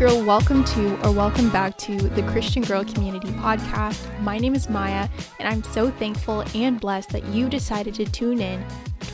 [0.00, 4.00] girl, welcome to or welcome back to the Christian Girl Community Podcast.
[4.22, 8.40] My name is Myah, and I'm so thankful and blessed that you decided to tune
[8.40, 8.64] in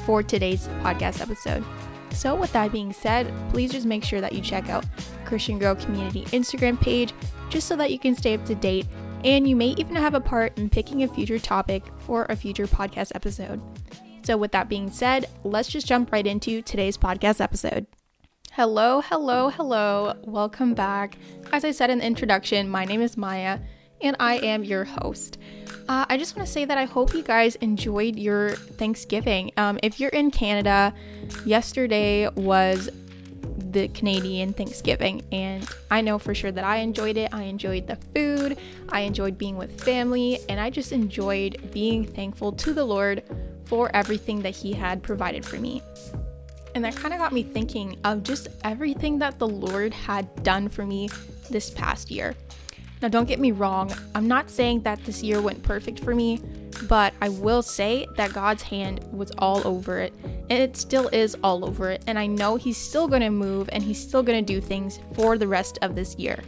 [0.05, 1.65] for today's podcast episode.
[2.11, 4.87] So, with that being said, please just make sure that you check out
[5.25, 7.13] Christian Girl Community Instagram page
[7.49, 8.87] just so that you can stay up to date,
[9.25, 12.69] and you may even have a part in picking a future topic for a future
[12.69, 13.61] podcast episode.
[14.23, 17.89] So, with that being said, let's just jump right into today's podcast episode.
[18.57, 20.15] Hello, hello, hello.
[20.23, 21.19] Welcome back.
[21.53, 23.59] As I said in the introduction, my name is Myah
[24.01, 25.37] and I am your host.
[25.91, 29.53] Uh, I just want to say that I hope you guys enjoyed your Thanksgiving.
[29.59, 30.95] Um, if you're in Canada,
[31.45, 32.89] yesterday was
[33.73, 37.35] the Canadian Thanksgiving, and I know for sure that I enjoyed it.
[37.35, 38.57] I enjoyed the food,
[38.89, 43.23] I enjoyed being with family, and I just enjoyed being thankful to the Lord
[43.65, 45.83] for everything that He had provided for me.
[46.77, 50.69] And that kind of got me thinking of just everything that the Lord had done
[50.69, 51.09] for me
[51.49, 52.35] this past year.
[53.01, 56.39] Now, don't get me wrong, I'm not saying that this year went perfect for me,
[56.83, 61.35] but I will say that God's hand was all over it, and it still is
[61.43, 62.05] all over it.
[62.07, 65.49] And I know He's still gonna move and He's still gonna do things for the
[65.49, 66.45] rest of this year.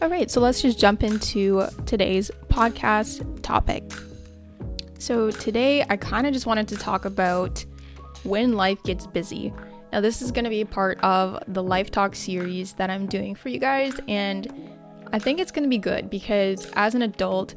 [0.00, 3.82] All right, so let's just jump into today's podcast topic.
[5.00, 7.64] So, today I kind of just wanted to talk about
[8.22, 9.52] when life gets busy.
[9.92, 13.06] Now, this is going to be a part of the Life Talk series that I'm
[13.06, 14.50] doing for you guys, and
[15.12, 17.54] I think it's going to be good because as an adult,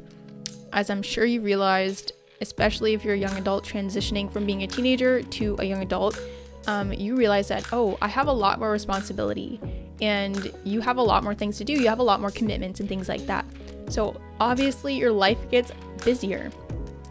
[0.74, 2.12] as I'm sure you realized,
[2.42, 6.20] especially if you're a young adult transitioning from being a teenager to a young adult,
[6.66, 9.58] um, you realize that, oh, I have a lot more responsibility
[10.02, 11.72] and you have a lot more things to do.
[11.72, 13.46] You have a lot more commitments and things like that.
[13.88, 15.72] So, obviously, your life gets
[16.04, 16.50] busier.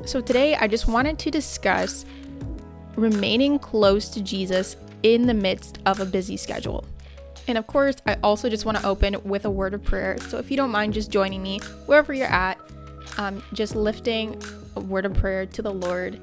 [0.06, 2.06] So, today I just wanted to discuss
[2.96, 6.84] remaining close to Jesus in the midst of a busy schedule.
[7.48, 10.18] And of course, I also just want to open with a word of prayer.
[10.30, 12.60] So if you don't mind just joining me wherever you're at,
[13.20, 14.42] um, just lifting
[14.76, 16.20] a word of prayer to the Lord.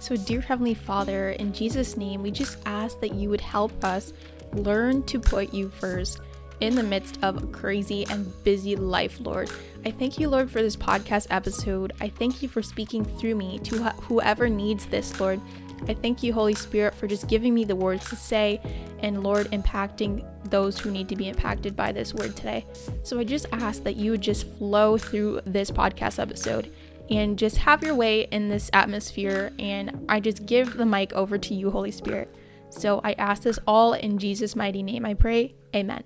[0.00, 4.12] So, dear Heavenly Father, in Jesus' name, we just ask that you would help us
[4.52, 6.20] learn to put you first
[6.60, 9.50] in the midst of a crazy and busy life, Lord.
[9.86, 11.92] I thank you, Lord, for this podcast episode.
[12.02, 15.40] I thank you for speaking through me to wh- whoever needs this, Lord.
[15.88, 18.60] I thank you, Holy Spirit, for just giving me the words to say
[19.00, 22.66] and, Lord, impacting those who need to be impacted by this word today.
[23.02, 26.72] So I just ask that you would just flow through this podcast episode
[27.10, 29.52] and just have your way in this atmosphere.
[29.58, 32.34] And I just give the mic over to you, Holy Spirit.
[32.70, 35.04] So I ask this all in Jesus' mighty name.
[35.04, 35.54] I pray.
[35.74, 36.04] Amen.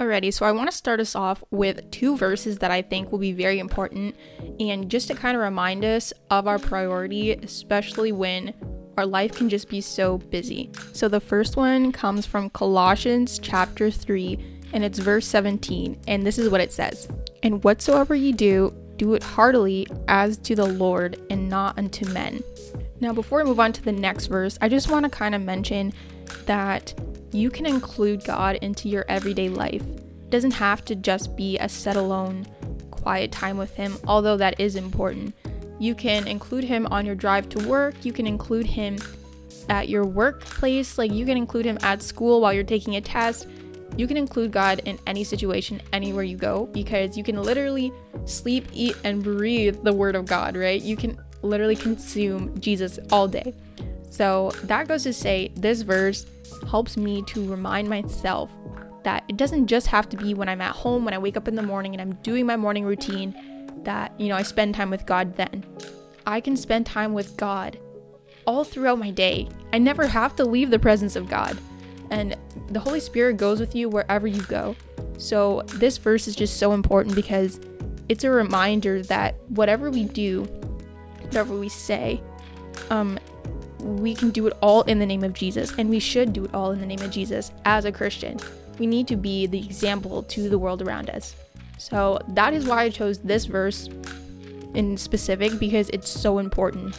[0.00, 3.18] Alrighty, so I want to start us off with two verses that I think will
[3.18, 4.16] be very important
[4.58, 8.52] and just to kind of remind us of our priority, especially when
[8.96, 10.70] our life can just be so busy.
[10.92, 14.38] So the first one comes from Colossians chapter 3
[14.72, 17.08] and it's verse 17 and this is what it says.
[17.42, 22.42] And whatsoever ye do, do it heartily as to the Lord and not unto men.
[23.00, 25.42] Now before I move on to the next verse, I just want to kind of
[25.42, 25.92] mention
[26.46, 26.94] that
[27.32, 29.82] you can include God into your everyday life.
[29.82, 32.46] It doesn't have to just be a set alone
[32.90, 35.34] quiet time with him, although that is important.
[35.82, 38.04] You can include him on your drive to work.
[38.04, 38.98] You can include him
[39.68, 40.96] at your workplace.
[40.96, 43.48] Like you can include him at school while you're taking a test.
[43.96, 47.92] You can include God in any situation, anywhere you go, because you can literally
[48.26, 50.80] sleep, eat, and breathe the Word of God, right?
[50.80, 53.52] You can literally consume Jesus all day.
[54.08, 56.26] So that goes to say, this verse
[56.70, 58.52] helps me to remind myself
[59.02, 61.48] that it doesn't just have to be when I'm at home, when I wake up
[61.48, 63.34] in the morning and I'm doing my morning routine
[63.84, 65.64] that, you know, I spend time with God then.
[66.26, 67.78] I can spend time with God
[68.46, 69.48] all throughout my day.
[69.72, 71.58] I never have to leave the presence of God.
[72.10, 72.36] And
[72.68, 74.76] the Holy Spirit goes with you wherever you go.
[75.18, 77.60] So this verse is just so important because
[78.08, 80.42] it's a reminder that whatever we do,
[81.22, 82.20] whatever we say,
[82.90, 83.18] um,
[83.78, 86.54] we can do it all in the name of Jesus, and we should do it
[86.54, 88.38] all in the name of Jesus as a Christian.
[88.78, 91.34] We need to be the example to the world around us.
[91.82, 93.88] So that is why I chose this verse
[94.74, 96.96] in specific because it's so important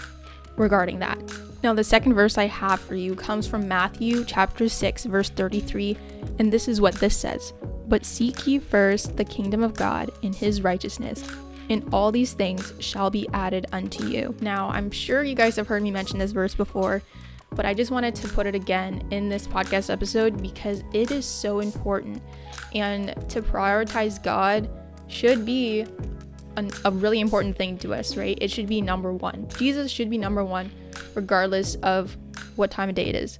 [0.57, 1.17] regarding that.
[1.63, 5.97] Now, the second verse I have for you comes from Matthew chapter 6, verse 33,
[6.37, 7.53] and this is what this says
[7.87, 11.25] But seek ye first the kingdom of God and his righteousness,
[11.69, 14.35] and all these things shall be added unto you.
[14.41, 17.01] Now, I'm sure you guys have heard me mention this verse before,
[17.55, 21.25] but I just wanted to put it again in this podcast episode because it is
[21.25, 22.21] so important.
[22.73, 24.69] And to prioritize God
[25.07, 25.85] should be
[26.55, 28.37] an, a really important thing to us, right?
[28.41, 29.47] It should be number one.
[29.57, 30.71] Jesus should be number one,
[31.15, 32.17] regardless of
[32.55, 33.39] what time of day it is.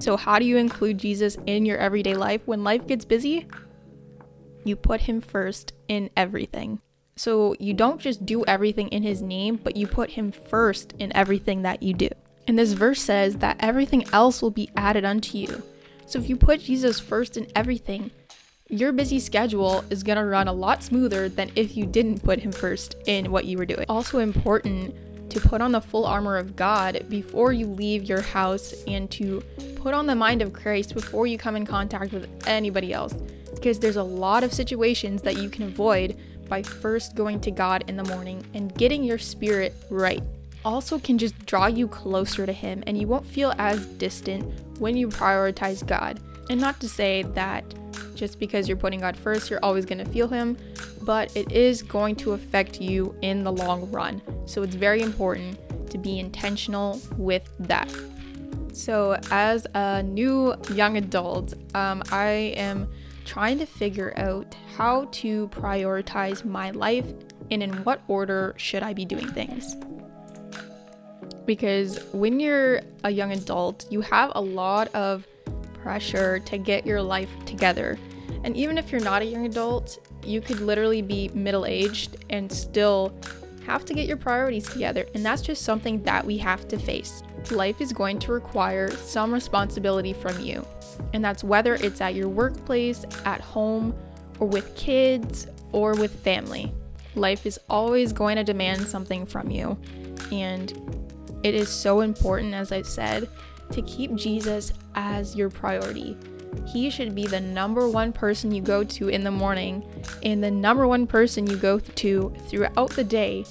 [0.00, 3.46] So, how do you include Jesus in your everyday life when life gets busy?
[4.64, 6.80] You put him first in everything.
[7.16, 11.14] So, you don't just do everything in his name, but you put him first in
[11.14, 12.08] everything that you do.
[12.46, 15.62] And this verse says that everything else will be added unto you.
[16.06, 18.10] So, if you put Jesus first in everything,
[18.68, 22.40] your busy schedule is going to run a lot smoother than if you didn't put
[22.40, 23.86] him first in what you were doing.
[23.88, 24.94] Also important
[25.30, 29.42] to put on the full armor of God before you leave your house and to
[29.76, 33.14] put on the mind of Christ before you come in contact with anybody else.
[33.54, 36.16] Because there's a lot of situations that you can avoid
[36.48, 40.22] by first going to God in the morning and getting your spirit right.
[40.64, 44.44] Also, can just draw you closer to Him, and you won't feel as distant
[44.78, 46.20] when you prioritize God.
[46.50, 47.64] And not to say that
[48.14, 50.56] just because you're putting God first, you're always going to feel Him,
[51.02, 54.22] but it is going to affect you in the long run.
[54.46, 55.58] So it's very important
[55.90, 57.92] to be intentional with that.
[58.72, 62.88] So, as a new young adult, um, I am
[63.24, 67.06] trying to figure out how to prioritize my life
[67.50, 69.76] and in what order should I be doing things.
[71.46, 75.26] Because when you're a young adult, you have a lot of
[75.74, 77.98] pressure to get your life together.
[78.44, 82.50] And even if you're not a young adult, you could literally be middle aged and
[82.50, 83.14] still
[83.66, 85.06] have to get your priorities together.
[85.14, 87.22] And that's just something that we have to face.
[87.50, 90.66] Life is going to require some responsibility from you.
[91.12, 93.94] And that's whether it's at your workplace, at home,
[94.38, 96.72] or with kids, or with family.
[97.14, 99.78] Life is always going to demand something from you.
[100.32, 101.03] And
[101.44, 103.28] it is so important, as I said,
[103.70, 106.16] to keep Jesus as your priority.
[106.66, 109.84] He should be the number one person you go to in the morning
[110.22, 113.44] and the number one person you go to throughout the day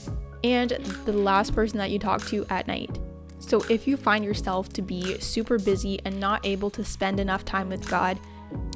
[0.43, 0.71] and
[1.05, 2.99] the last person that you talk to at night.
[3.39, 7.43] So, if you find yourself to be super busy and not able to spend enough
[7.43, 8.17] time with God,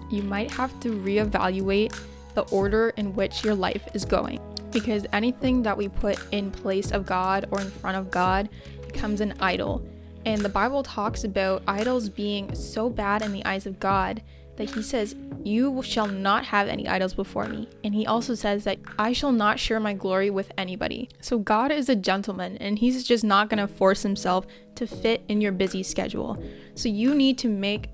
[0.10, 1.98] you might have to reevaluate
[2.34, 4.42] the order in which your life is going.
[4.72, 8.50] Because anything that we put in place of God or in front of God
[8.98, 9.86] becomes an idol.
[10.26, 14.24] And the Bible talks about idols being so bad in the eyes of God
[14.56, 17.70] that he says, You shall not have any idols before me.
[17.84, 21.10] And he also says that I shall not share my glory with anybody.
[21.22, 25.24] So God is a gentleman and he's just not going to force himself to fit
[25.28, 26.44] in your busy schedule.
[26.74, 27.92] So you need to make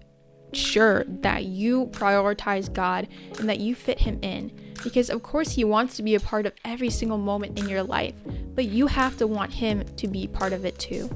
[0.53, 3.09] sure that you prioritize God
[3.39, 4.57] and that you fit him in.
[4.83, 7.83] Because, of course, he wants to be a part of every single moment in your
[7.83, 8.15] life,
[8.55, 11.09] but you have to want him to be part of it too.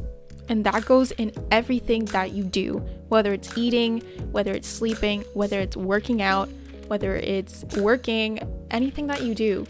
[0.49, 2.77] And that goes in everything that you do,
[3.09, 3.99] whether it's eating,
[4.31, 6.49] whether it's sleeping, whether it's working out,
[6.87, 8.39] whether it's working,
[8.71, 9.67] anything that you do,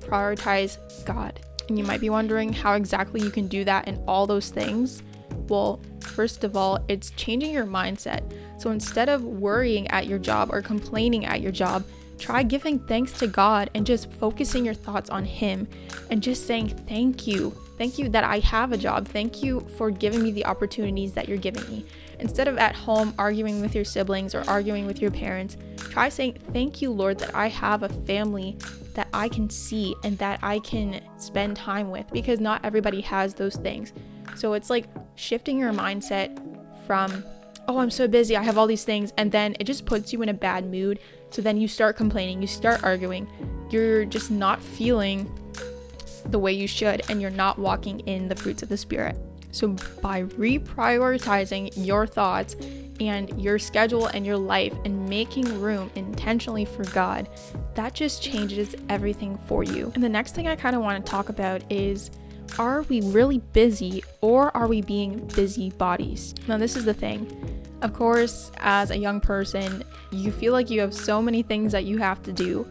[0.00, 1.40] prioritize God.
[1.68, 5.02] And you might be wondering how exactly you can do that in all those things.
[5.48, 8.22] Well, first of all, it's changing your mindset.
[8.60, 11.84] So instead of worrying at your job or complaining at your job,
[12.20, 15.66] try giving thanks to God and just focusing your thoughts on Him
[16.10, 19.08] and just saying thank you Thank you that I have a job.
[19.08, 21.86] Thank you for giving me the opportunities that you're giving me.
[22.18, 26.36] Instead of at home arguing with your siblings or arguing with your parents, try saying,
[26.52, 28.58] Thank you, Lord, that I have a family
[28.92, 33.32] that I can see and that I can spend time with because not everybody has
[33.32, 33.94] those things.
[34.36, 34.84] So it's like
[35.14, 36.38] shifting your mindset
[36.86, 37.24] from,
[37.66, 40.20] oh, I'm so busy, I have all these things, and then it just puts you
[40.20, 40.98] in a bad mood.
[41.30, 43.28] So then you start complaining, you start arguing,
[43.70, 45.30] you're just not feeling
[46.26, 49.16] the way you should and you're not walking in the fruits of the Spirit.
[49.52, 49.68] So,
[50.00, 52.54] by reprioritizing your thoughts
[53.00, 57.28] and your schedule and your life and making room intentionally for God,
[57.74, 59.90] that just changes everything for you.
[59.94, 62.10] And the next thing I kind of want to talk about is
[62.58, 66.34] are we really busy or are we being busy bodies?
[66.46, 67.59] Now, this is the thing.
[67.82, 71.84] Of course, as a young person, you feel like you have so many things that
[71.84, 72.68] you have to do,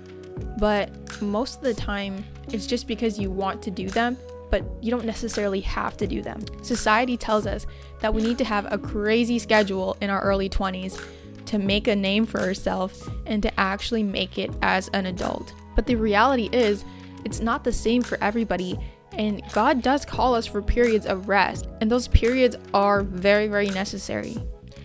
[0.60, 4.18] but most of the time, it's just because you want to do them,
[4.52, 6.44] but you don't necessarily have to do them.
[6.62, 7.66] Society tells us
[8.02, 11.04] that we need to have a crazy schedule in our early 20s
[11.46, 15.54] to make a name for ourselves and to actually make it as an adult.
[15.76, 16.86] But the reality is,
[17.26, 18.78] it's not the same for everybody.
[19.14, 23.70] And God does call us for periods of rest, and those periods are very, very
[23.70, 24.38] necessary.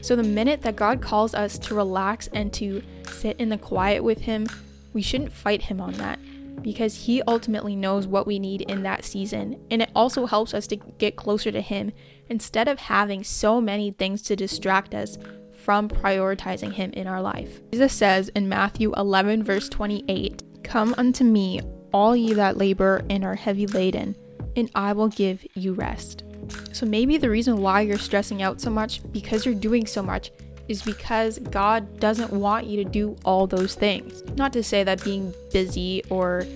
[0.04, 4.04] So, the minute that God calls us to relax and to sit in the quiet
[4.04, 4.46] with Him,
[4.92, 6.18] we shouldn't fight Him on that
[6.60, 9.58] because He ultimately knows what we need in that season.
[9.70, 11.90] And it also helps us to get closer to Him
[12.28, 15.16] instead of having so many things to distract us
[15.62, 17.62] from prioritizing Him in our life.
[17.72, 21.62] Jesus says in Matthew 11, verse 28, Come unto me,
[21.94, 24.16] all ye that labor and are heavy laden,
[24.54, 26.24] and I will give you rest.
[26.72, 30.30] So maybe the reason why you're stressing out so much because you're doing so much
[30.68, 34.22] is because God doesn't want you to do all those things.
[34.36, 36.46] Not to say that being busy or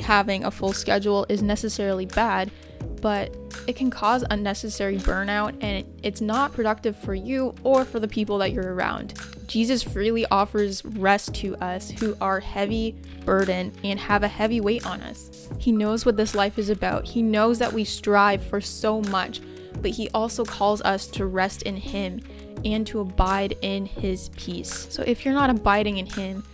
[0.00, 2.50] having a full schedule is necessarily bad,
[3.00, 3.36] but
[3.66, 8.38] it can cause unnecessary burnout and it's not productive for you or for the people
[8.38, 9.14] that you're around.
[9.52, 14.86] Jesus freely offers rest to us who are heavy burdened and have a heavy weight
[14.86, 15.50] on us.
[15.58, 17.06] He knows what this life is about.
[17.06, 19.42] He knows that we strive for so much,
[19.82, 22.22] but he also calls us to rest in him
[22.64, 24.86] and to abide in his peace.
[24.88, 26.44] So if you're not abiding in him,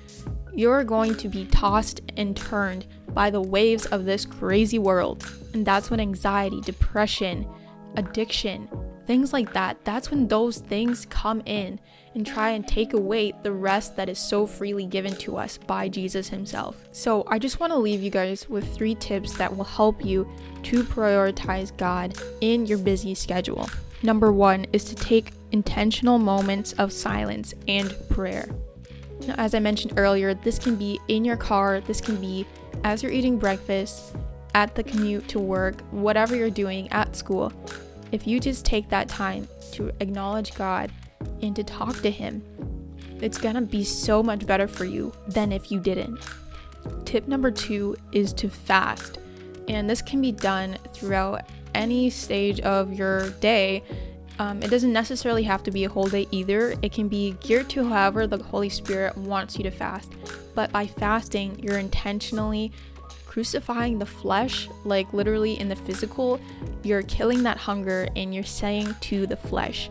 [0.53, 5.25] you're going to be tossed and turned by the waves of this crazy world.
[5.55, 7.47] And that's when anxiety, depression,
[7.95, 8.69] addiction,
[9.09, 11.81] things like that, that's when those things come in
[12.15, 15.89] and try and take away the rest that is so freely given to us by
[15.89, 16.77] Jesus Himself.
[16.93, 20.29] So, I just want to leave you guys with three tips that will help you
[20.65, 23.69] to prioritize God in your busy schedule.
[24.03, 28.47] Number one is to take intentional moments of silence and prayer.
[29.27, 32.47] Now, as I mentioned earlier, this can be in your car, this can be
[32.85, 34.15] as you're eating breakfast,
[34.55, 37.53] at the commute to work, whatever you're doing at school.
[38.13, 40.91] If you just take that time to acknowledge God
[41.43, 42.43] and to talk to Him,
[43.21, 46.21] it's gonna be so much better for you than if you didn't.
[47.05, 49.19] Tip number two is to fast,
[49.69, 51.43] and this can be done throughout
[51.75, 53.83] any stage of your day
[54.39, 56.75] um, it doesn't necessarily have to be a whole day either.
[56.83, 60.13] It can be geared to however the Holy Spirit wants you to fast.
[60.55, 62.73] But by fasting, you're intentionally
[63.39, 66.41] crucifying the flesh, like literally in the physical.
[66.83, 69.91] You're killing that hunger and you're saying to the flesh,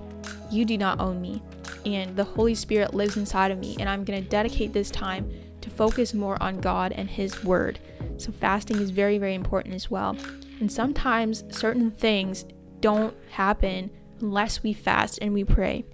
[0.51, 1.41] You do not own me.
[1.85, 3.77] And the Holy Spirit lives inside of me.
[3.79, 7.79] And I'm going to dedicate this time to focus more on God and His Word.
[8.17, 10.17] So, fasting is very, very important as well.
[10.59, 12.43] And sometimes certain things
[12.81, 15.85] don't happen unless we fast and we pray.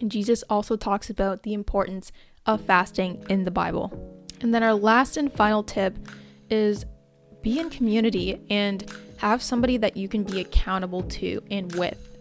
[0.00, 2.10] And Jesus also talks about the importance
[2.46, 3.92] of fasting in the Bible.
[4.40, 5.98] And then our last and final tip
[6.50, 6.84] is
[7.42, 12.16] be in community and have somebody that you can be accountable to and with.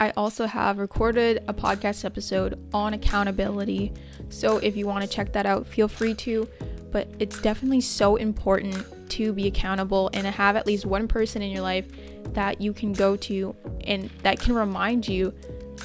[0.00, 3.92] I also have recorded a podcast episode on accountability.
[4.30, 6.48] So if you want to check that out, feel free to.
[6.90, 11.42] But it's definitely so important to be accountable and to have at least one person
[11.42, 11.86] in your life
[12.32, 15.34] that you can go to and that can remind you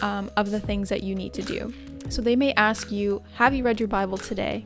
[0.01, 1.73] um, of the things that you need to do.
[2.09, 4.65] So they may ask you, Have you read your Bible today?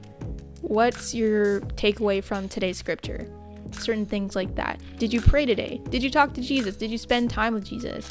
[0.62, 3.32] What's your takeaway from today's scripture?
[3.72, 4.82] Certain things like that.
[4.98, 5.82] Did you pray today?
[5.90, 6.76] Did you talk to Jesus?
[6.76, 8.08] Did you spend time with Jesus?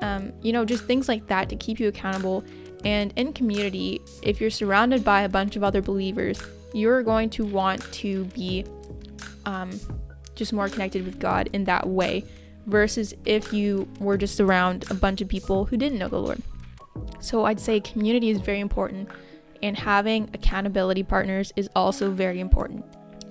[0.00, 2.44] Um, you know, just things like that to keep you accountable.
[2.84, 6.40] And in community, if you're surrounded by a bunch of other believers,
[6.72, 8.64] you're going to want to be
[9.44, 9.78] um,
[10.34, 12.24] just more connected with God in that way
[12.66, 16.42] versus if you were just around a bunch of people who didn't know the Lord.
[17.20, 19.08] So I'd say community is very important,
[19.62, 22.84] and having accountability partners is also very important.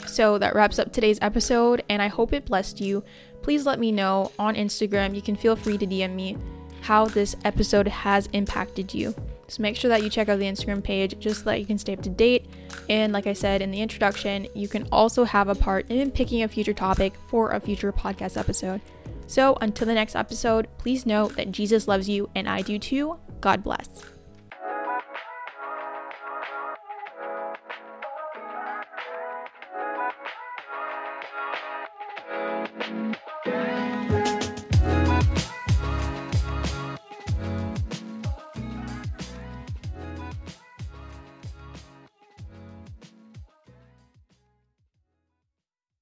[0.07, 3.03] So that wraps up today's episode, and I hope it blessed you.
[3.41, 5.15] Please let me know on Instagram.
[5.15, 6.37] You can feel free to DM me
[6.81, 9.15] how this episode has impacted you.
[9.47, 11.77] So make sure that you check out the Instagram page just so that you can
[11.77, 12.47] stay up to date.
[12.89, 16.43] And like I said in the introduction, you can also have a part in picking
[16.43, 18.81] a future topic for a future podcast episode.
[19.27, 23.17] So until the next episode, please know that Jesus loves you and I do too.
[23.41, 23.87] God bless.